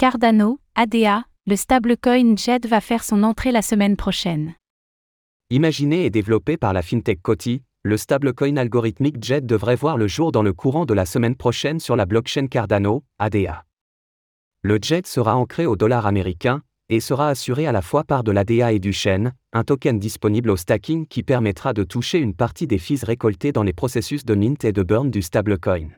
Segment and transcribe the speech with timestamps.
[0.00, 4.54] Cardano, ADA, le stablecoin JED va faire son entrée la semaine prochaine.
[5.50, 10.32] Imaginé et développé par la fintech Coty, le stablecoin algorithmique JED devrait voir le jour
[10.32, 13.66] dans le courant de la semaine prochaine sur la blockchain Cardano, ADA.
[14.62, 18.32] Le JED sera ancré au dollar américain et sera assuré à la fois par de
[18.32, 22.66] l'ADA et du Shen, un token disponible au stacking qui permettra de toucher une partie
[22.66, 25.90] des fees récoltés dans les processus de mint et de burn du stablecoin.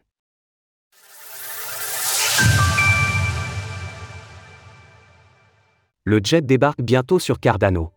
[6.13, 7.89] Le JED débarque bientôt sur Cardano.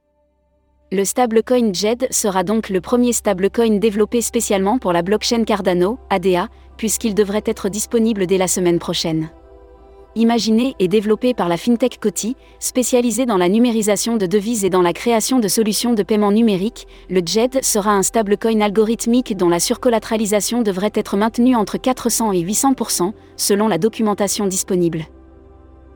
[0.89, 6.47] Le stablecoin JED sera donc le premier stablecoin développé spécialement pour la blockchain Cardano, ADA,
[6.77, 9.31] puisqu'il devrait être disponible dès la semaine prochaine.
[10.15, 14.81] Imaginé et développé par la fintech Coty, spécialisée dans la numérisation de devises et dans
[14.81, 19.59] la création de solutions de paiement numérique, le JED sera un stablecoin algorithmique dont la
[19.59, 25.05] surcollateralisation devrait être maintenue entre 400 et 800% selon la documentation disponible.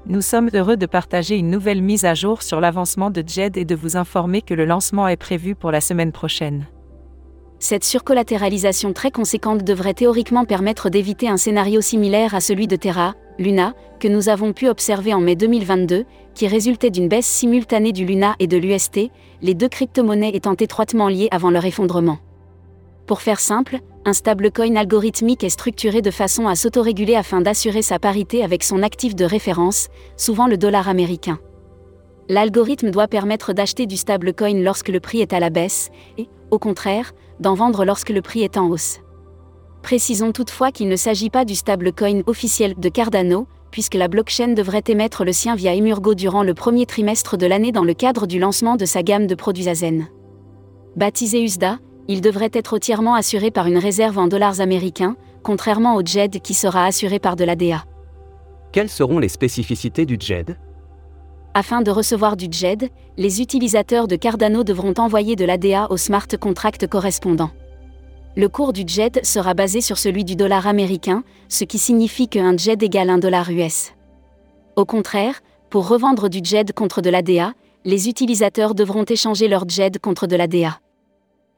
[0.06, 3.66] Nous sommes heureux de partager une nouvelle mise à jour sur l'avancement de JED et
[3.66, 6.68] de vous informer que le lancement est prévu pour la semaine prochaine.
[7.60, 13.16] Cette surcollatéralisation très conséquente devrait théoriquement permettre d'éviter un scénario similaire à celui de Terra,
[13.38, 18.06] Luna, que nous avons pu observer en mai 2022, qui résultait d'une baisse simultanée du
[18.06, 19.12] Luna et de l'UST,
[19.42, 22.20] les deux crypto-monnaies étant étroitement liées avant leur effondrement.
[23.10, 27.98] Pour faire simple, un stablecoin algorithmique est structuré de façon à s'autoréguler afin d'assurer sa
[27.98, 31.40] parité avec son actif de référence, souvent le dollar américain.
[32.28, 36.60] L'algorithme doit permettre d'acheter du stablecoin lorsque le prix est à la baisse, et, au
[36.60, 39.00] contraire, d'en vendre lorsque le prix est en hausse.
[39.82, 44.84] Précisons toutefois qu'il ne s'agit pas du stablecoin officiel de Cardano, puisque la blockchain devrait
[44.86, 48.38] émettre le sien via Emurgo durant le premier trimestre de l'année dans le cadre du
[48.38, 50.10] lancement de sa gamme de produits Azen.
[50.96, 56.02] Baptisé USDA, il devrait être entièrement assuré par une réserve en dollars américains, contrairement au
[56.04, 57.86] JED qui sera assuré par de l'ADA.
[58.72, 60.58] Quelles seront les spécificités du JED?
[61.54, 66.28] Afin de recevoir du JED, les utilisateurs de Cardano devront envoyer de l'ADA au smart
[66.40, 67.52] contract correspondant.
[68.36, 72.58] Le cours du JED sera basé sur celui du dollar américain, ce qui signifie qu'un
[72.58, 73.94] JED égale un dollar US.
[74.76, 77.54] Au contraire, pour revendre du JED contre de l'ADA,
[77.86, 80.80] les utilisateurs devront échanger leur JED contre de l'ADA.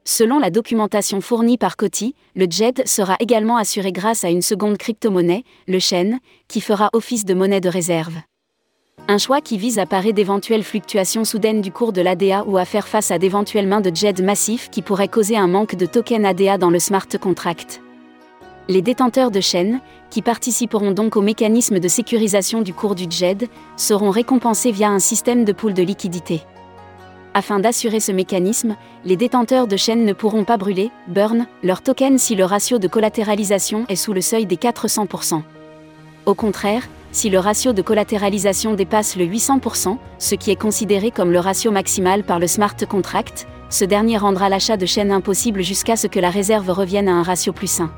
[0.03, 4.77] Selon la documentation fournie par Coty, le JED sera également assuré grâce à une seconde
[4.77, 8.15] crypto-monnaie, le Shen, qui fera office de monnaie de réserve.
[9.07, 12.65] Un choix qui vise à parer d'éventuelles fluctuations soudaines du cours de l'ADA ou à
[12.65, 16.25] faire face à d'éventuelles mains de JED massifs qui pourraient causer un manque de token
[16.25, 17.81] ADA dans le smart contract.
[18.69, 23.49] Les détenteurs de Shen, qui participeront donc au mécanisme de sécurisation du cours du JED,
[23.77, 26.41] seront récompensés via un système de pool de liquidité.
[27.33, 28.75] Afin d'assurer ce mécanisme,
[29.05, 32.89] les détenteurs de chaînes ne pourront pas brûler, burn, leur token si le ratio de
[32.89, 35.41] collatéralisation est sous le seuil des 400%.
[36.25, 36.83] Au contraire,
[37.13, 41.71] si le ratio de collatéralisation dépasse le 800%, ce qui est considéré comme le ratio
[41.71, 46.19] maximal par le smart contract, ce dernier rendra l'achat de chaînes impossible jusqu'à ce que
[46.19, 47.91] la réserve revienne à un ratio plus sain.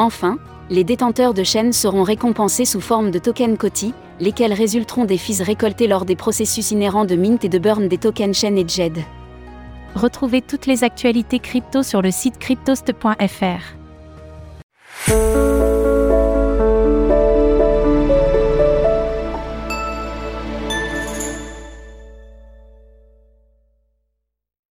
[0.00, 0.38] Enfin,
[0.70, 5.42] les détenteurs de chaînes seront récompensés sous forme de tokens Coty, lesquels résulteront des fees
[5.42, 8.98] récoltés lors des processus inhérents de mint et de burn des tokens chaînes et JED.
[9.94, 13.80] Retrouvez toutes les actualités crypto sur le site cryptost.fr.